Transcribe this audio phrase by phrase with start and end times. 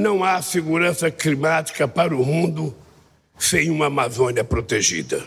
[0.00, 2.74] não há segurança climática para o mundo
[3.38, 5.22] sem uma Amazônia protegida.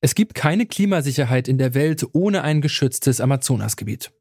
[0.00, 4.12] Es gibt keine Klimasicherheit in der Welt ohne ein geschütztes Amazonasgebiet.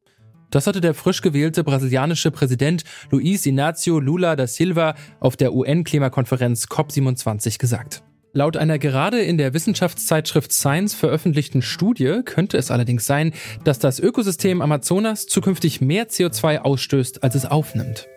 [0.49, 6.65] Das hatte der frisch gewählte brasilianische Präsident Luiz Inácio Lula da Silva auf der UN-Klimakonferenz
[6.65, 8.01] COP27 gesagt.
[8.33, 13.33] Laut einer gerade in der Wissenschaftszeitschrift Science veröffentlichten Studie könnte es allerdings sein,
[13.63, 18.07] dass das Ökosystem Amazonas zukünftig mehr CO2 ausstößt, als es aufnimmt.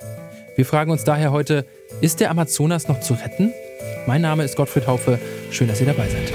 [0.57, 1.65] Wir fragen uns daher heute,
[2.01, 3.53] ist der Amazonas noch zu retten?
[4.07, 5.19] Mein Name ist Gottfried Haufe.
[5.51, 6.33] Schön, dass ihr dabei seid.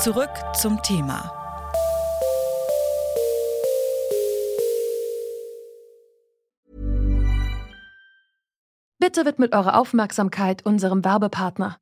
[0.00, 1.32] Zurück zum Thema.
[8.98, 11.81] Bitte widmet eure Aufmerksamkeit unserem Werbepartner.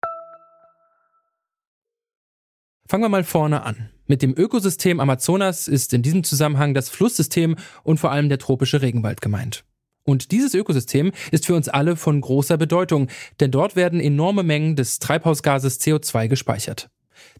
[2.91, 3.89] Fangen wir mal vorne an.
[4.05, 8.81] Mit dem Ökosystem Amazonas ist in diesem Zusammenhang das Flusssystem und vor allem der tropische
[8.81, 9.63] Regenwald gemeint.
[10.03, 13.07] Und dieses Ökosystem ist für uns alle von großer Bedeutung,
[13.39, 16.89] denn dort werden enorme Mengen des Treibhausgases CO2 gespeichert.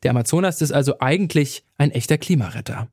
[0.03, 2.87] Der Amazonas ist also eigentlich ein echter Klimaretter.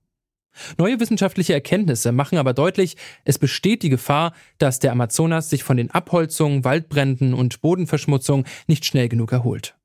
[0.78, 5.76] Neue wissenschaftliche Erkenntnisse machen aber deutlich, es besteht die Gefahr, dass der Amazonas sich von
[5.76, 9.76] den Abholzungen, Waldbränden und Bodenverschmutzung nicht schnell genug erholt.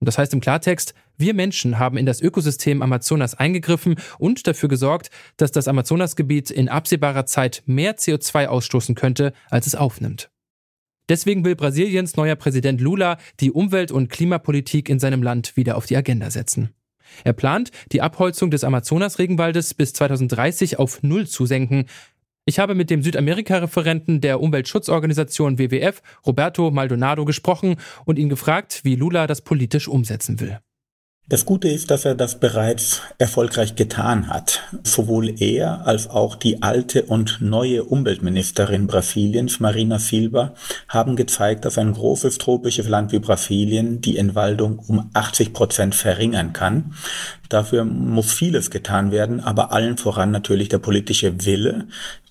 [0.00, 4.68] Und das heißt im Klartext, wir Menschen haben in das Ökosystem Amazonas eingegriffen und dafür
[4.68, 10.30] gesorgt, dass das Amazonasgebiet in absehbarer Zeit mehr CO2 ausstoßen könnte, als es aufnimmt.
[11.08, 15.86] Deswegen will Brasiliens neuer Präsident Lula die Umwelt- und Klimapolitik in seinem Land wieder auf
[15.86, 16.70] die Agenda setzen.
[17.22, 21.86] Er plant, die Abholzung des Amazonas-Regenwaldes bis 2030 auf Null zu senken.
[22.44, 28.96] Ich habe mit dem Südamerika-Referenten der Umweltschutzorganisation WWF, Roberto Maldonado, gesprochen und ihn gefragt, wie
[28.96, 30.58] Lula das politisch umsetzen will.
[31.28, 34.62] Das Gute ist, dass er das bereits erfolgreich getan hat.
[34.84, 40.54] Sowohl er als auch die alte und neue Umweltministerin Brasiliens, Marina Silva,
[40.86, 46.52] haben gezeigt, dass ein großes tropisches Land wie Brasilien die Entwaldung um 80 Prozent verringern
[46.52, 46.94] kann.
[47.48, 51.88] Dafür muss vieles getan werden, aber allen voran natürlich der politische Wille,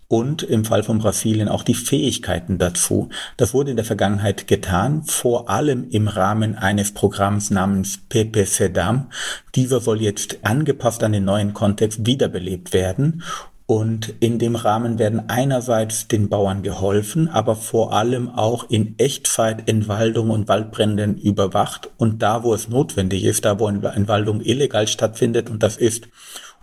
[0.07, 3.09] und im Fall von Brasilien auch die Fähigkeiten dazu.
[3.37, 9.09] Das wurde in der Vergangenheit getan, vor allem im Rahmen eines Programms namens Pepe Sedam.
[9.55, 13.23] Dieser soll jetzt angepasst an den neuen Kontext wiederbelebt werden
[13.67, 19.67] und in dem Rahmen werden einerseits den Bauern geholfen, aber vor allem auch in Echtzeit
[19.67, 21.89] Entwaldung und Waldbränden überwacht.
[21.97, 26.07] Und da, wo es notwendig ist, da, wo Entwaldung illegal stattfindet, und das ist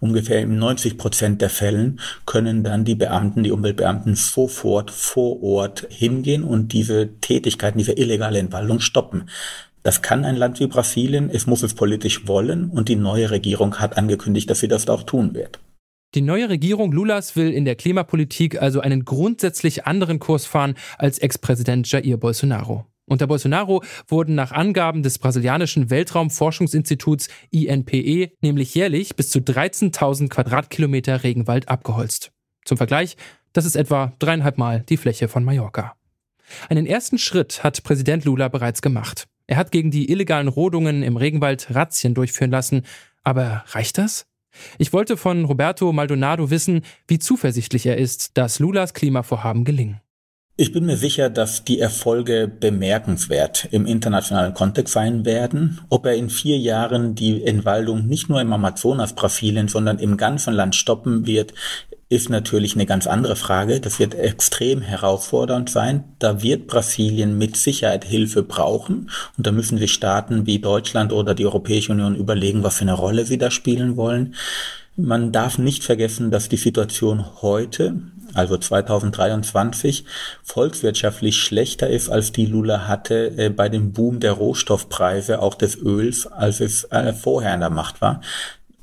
[0.02, 5.86] ungefähr in 90 Prozent der Fällen können dann die Beamten, die Umweltbeamten sofort vor Ort
[5.88, 9.28] hingehen und diese Tätigkeiten, diese illegale Entwaldung stoppen.
[9.84, 13.76] Das kann ein Land wie Brasilien, es muss es politisch wollen und die neue Regierung
[13.76, 15.60] hat angekündigt, dass sie das auch tun wird.
[16.14, 21.18] Die neue Regierung Lulas will in der Klimapolitik also einen grundsätzlich anderen Kurs fahren als
[21.18, 22.86] Ex-Präsident Jair Bolsonaro.
[23.06, 31.22] Unter Bolsonaro wurden nach Angaben des brasilianischen Weltraumforschungsinstituts INPE nämlich jährlich bis zu 13.000 Quadratkilometer
[31.24, 32.32] Regenwald abgeholzt.
[32.64, 33.16] Zum Vergleich,
[33.52, 35.94] das ist etwa dreieinhalb Mal die Fläche von Mallorca.
[36.68, 39.26] Einen ersten Schritt hat Präsident Lula bereits gemacht.
[39.46, 42.82] Er hat gegen die illegalen Rodungen im Regenwald Razzien durchführen lassen.
[43.24, 44.26] Aber reicht das?
[44.78, 50.00] Ich wollte von Roberto Maldonado wissen, wie zuversichtlich er ist, dass Lulas Klimavorhaben gelingen.
[50.54, 55.80] Ich bin mir sicher, dass die Erfolge bemerkenswert im internationalen Kontext sein werden.
[55.88, 60.52] Ob er in vier Jahren die Entwaldung nicht nur im Amazonas Brasilien, sondern im ganzen
[60.52, 61.54] Land stoppen wird,
[62.10, 63.80] ist natürlich eine ganz andere Frage.
[63.80, 66.04] Das wird extrem herausfordernd sein.
[66.18, 69.08] Da wird Brasilien mit Sicherheit Hilfe brauchen.
[69.38, 72.92] Und da müssen sich Staaten wie Deutschland oder die Europäische Union überlegen, was für eine
[72.92, 74.34] Rolle sie da spielen wollen.
[74.96, 78.02] Man darf nicht vergessen, dass die Situation heute
[78.34, 80.04] also 2023,
[80.42, 85.76] volkswirtschaftlich schlechter ist, als die Lula hatte äh, bei dem Boom der Rohstoffpreise, auch des
[85.76, 88.20] Öls, als es äh, vorher in der Macht war.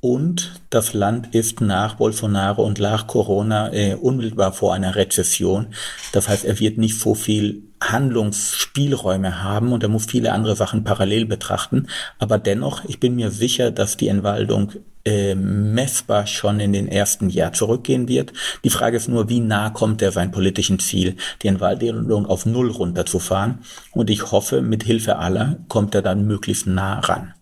[0.01, 5.67] Und das Land ist nach Bolsonaro und nach Corona äh, unmittelbar vor einer Rezession.
[6.13, 10.85] Das heißt, er wird nicht so viel Handlungsspielräume haben und er muss viele andere Sachen
[10.85, 11.87] parallel betrachten.
[12.17, 14.71] Aber dennoch, ich bin mir sicher, dass die Entwaldung
[15.05, 18.33] äh, messbar schon in den ersten Jahr zurückgehen wird.
[18.63, 22.71] Die Frage ist nur, wie nah kommt er seinem politischen Ziel, die Entwaldung auf Null
[22.71, 23.59] runterzufahren.
[23.91, 27.33] Und ich hoffe, mit Hilfe aller kommt er dann möglichst nah ran.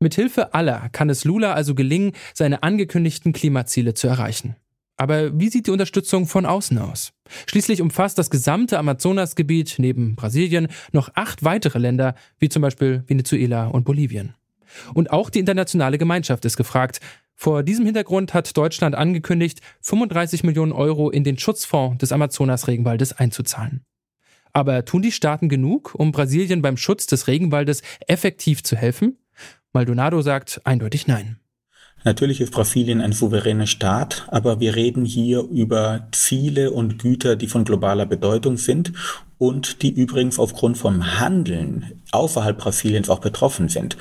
[0.00, 4.56] Mit Hilfe aller kann es Lula also gelingen, seine angekündigten Klimaziele zu erreichen.
[4.96, 7.12] Aber wie sieht die Unterstützung von außen aus?
[7.46, 13.68] Schließlich umfasst das gesamte Amazonasgebiet neben Brasilien noch acht weitere Länder, wie zum Beispiel Venezuela
[13.68, 14.34] und Bolivien.
[14.94, 17.00] Und auch die internationale Gemeinschaft ist gefragt.
[17.34, 23.84] Vor diesem Hintergrund hat Deutschland angekündigt, 35 Millionen Euro in den Schutzfonds des Amazonas-Regenwaldes einzuzahlen.
[24.52, 29.18] Aber tun die Staaten genug, um Brasilien beim Schutz des Regenwaldes effektiv zu helfen?
[29.72, 31.38] Maldonado sagt eindeutig nein.
[32.04, 37.48] Natürlich ist Brasilien ein souveräner Staat, aber wir reden hier über Ziele und Güter, die
[37.48, 38.92] von globaler Bedeutung sind
[39.38, 43.96] und die übrigens aufgrund vom Handeln außerhalb Brasiliens auch betroffen sind.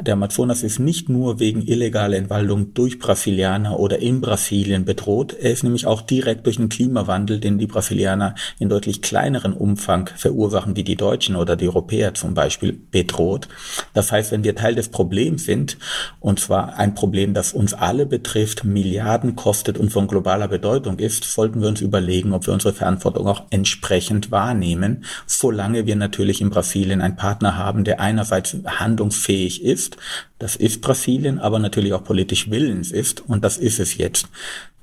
[0.00, 5.52] Der Amazonas ist nicht nur wegen illegaler Entwaldung durch Brasilianer oder in Brasilien bedroht, er
[5.52, 10.76] ist nämlich auch direkt durch den Klimawandel, den die Brasilianer in deutlich kleineren Umfang verursachen
[10.76, 13.48] wie die Deutschen oder die Europäer zum Beispiel, bedroht.
[13.92, 15.76] Das heißt, wenn wir Teil des Problems sind,
[16.20, 21.24] und zwar ein Problem, das uns alle betrifft, Milliarden kostet und von globaler Bedeutung ist,
[21.24, 26.40] sollten wir uns überlegen, ob wir unsere Verantwortung auch entsprechend wahrnehmen nehmen, solange wir natürlich
[26.40, 29.96] in Brasilien einen Partner haben, der einerseits handlungsfähig ist,
[30.38, 34.28] das ist Brasilien, aber natürlich auch politisch willens ist und das ist es jetzt.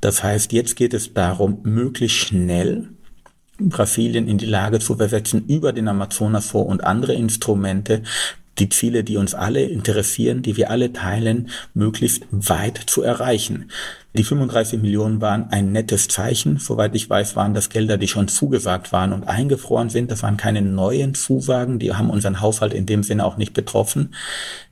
[0.01, 2.89] Das heißt, jetzt geht es darum, möglichst schnell
[3.59, 8.03] Brasilien in die Lage zu versetzen, über den Amazonasfonds und andere Instrumente
[8.57, 13.71] die Ziele, die uns alle interessieren, die wir alle teilen, möglichst weit zu erreichen.
[14.15, 16.57] Die 35 Millionen waren ein nettes Zeichen.
[16.57, 20.09] Soweit ich weiß, waren das Gelder, die schon zugesagt waren und eingefroren sind.
[20.09, 21.77] Das waren keine neuen Zusagen.
[21.77, 24.15] Die haben unseren Haushalt in dem Sinne auch nicht betroffen.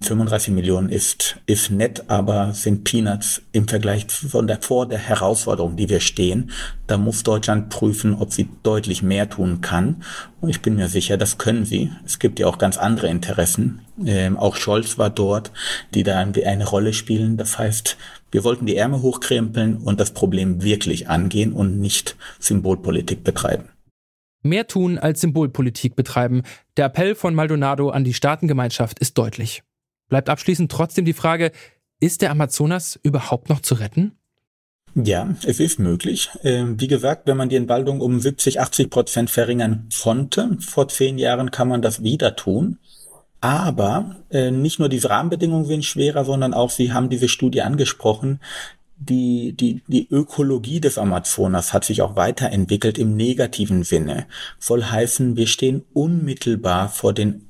[0.02, 5.76] 35 Millionen ist, ist nett, aber sind Peanuts im Vergleich von der, vor der Herausforderung,
[5.76, 6.50] die wir stehen.
[6.88, 10.04] Da muss Deutschland prüfen, ob sie deutlich mehr tun kann.
[10.42, 11.92] Und ich bin mir sicher, das können sie.
[12.06, 13.82] Es gibt ja auch ganz andere Interessen.
[14.04, 15.52] Ähm, auch Scholz war dort,
[15.94, 17.38] die da eine Rolle spielen.
[17.38, 17.98] Das heißt,
[18.32, 23.70] wir wollten die Ärmel hochkrempeln und das Problem wirklich angehen und nicht Symbolpolitik betreiben.
[24.44, 26.44] Mehr tun als Symbolpolitik betreiben.
[26.78, 29.64] Der Appell von Maldonado an die Staatengemeinschaft ist deutlich.
[30.10, 31.52] Bleibt abschließend trotzdem die Frage,
[32.00, 34.14] ist der Amazonas überhaupt noch zu retten?
[34.96, 36.30] Ja, es ist möglich.
[36.44, 41.18] Ähm, wie gesagt, wenn man die Entwaldung um 70, 80 Prozent verringern konnte, vor zehn
[41.18, 42.80] Jahren kann man das wieder tun.
[43.40, 48.40] Aber äh, nicht nur diese Rahmenbedingungen sind schwerer, sondern auch, Sie haben diese Studie angesprochen,
[49.00, 54.26] die, die, die Ökologie des Amazonas hat sich auch weiterentwickelt im negativen Sinne.
[54.58, 57.48] Soll heißen, wir stehen unmittelbar vor den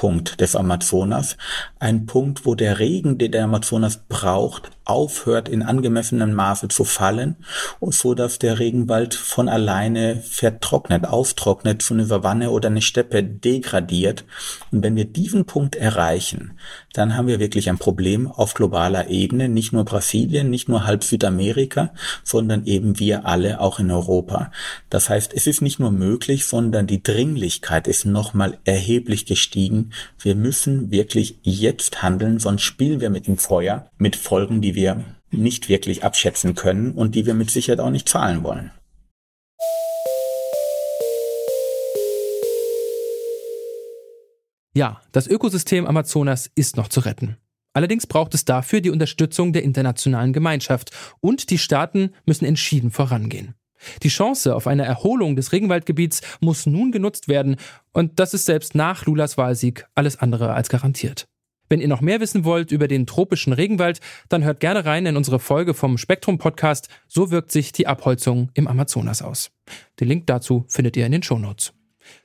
[0.00, 1.36] Kipppunkt des Amazonas.
[1.78, 7.36] Ein Punkt, wo der Regen, den der Amazonas braucht, aufhört in angemessenem Maße zu fallen
[7.78, 13.22] und so dass der Regenwald von alleine vertrocknet, austrocknet, zu einer Savanne oder eine Steppe
[13.22, 14.24] degradiert.
[14.72, 16.58] Und wenn wir diesen Punkt erreichen,
[16.92, 21.04] dann haben wir wirklich ein Problem auf globaler Ebene, nicht nur Brasilien, nicht nur halb
[21.04, 21.94] Südamerika,
[22.24, 24.50] sondern eben wir alle auch in Europa.
[24.88, 29.89] Das heißt, es ist nicht nur möglich, sondern die Dringlichkeit ist nochmal erheblich gestiegen.
[30.18, 35.04] Wir müssen wirklich jetzt handeln, sonst spielen wir mit dem Feuer, mit Folgen, die wir
[35.30, 38.70] nicht wirklich abschätzen können und die wir mit Sicherheit auch nicht zahlen wollen.
[44.72, 47.36] Ja, das Ökosystem Amazonas ist noch zu retten.
[47.72, 53.54] Allerdings braucht es dafür die Unterstützung der internationalen Gemeinschaft und die Staaten müssen entschieden vorangehen.
[54.02, 57.56] Die Chance auf eine Erholung des Regenwaldgebiets muss nun genutzt werden
[57.92, 61.26] und das ist selbst nach Lulas Wahlsieg alles andere als garantiert.
[61.70, 65.16] Wenn ihr noch mehr wissen wollt über den tropischen Regenwald, dann hört gerne rein in
[65.16, 66.88] unsere Folge vom Spektrum Podcast.
[67.06, 69.52] So wirkt sich die Abholzung im Amazonas aus.
[70.00, 71.72] Den Link dazu findet ihr in den Shownotes.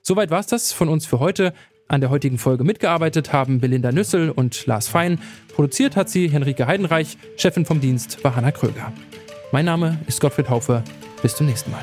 [0.02, 1.54] Soweit war's das von uns für heute.
[1.88, 5.20] An der heutigen Folge mitgearbeitet haben Belinda Nüssel und Lars Fein.
[5.54, 7.20] Produziert hat sie Henrike Heidenreich.
[7.38, 8.92] Chefin vom Dienst war Hanna Kröger.
[9.52, 10.84] Mein Name ist Gottfried Haufe.
[11.26, 11.82] Bis zum nächsten Mal.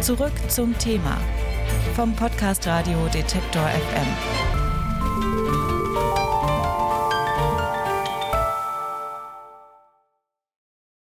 [0.00, 1.18] Zurück zum Thema
[1.94, 4.61] vom Podcast Radio Detektor FM.